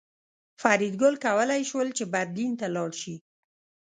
فریدګل 0.61 1.13
کولی 1.25 1.61
شول 1.69 1.87
چې 1.97 2.03
برلین 2.13 2.51
ته 2.59 2.67
لاړ 2.75 2.91
شي 3.01 3.15